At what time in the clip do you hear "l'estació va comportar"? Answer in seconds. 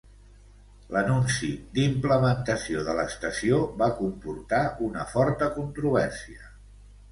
3.01-4.65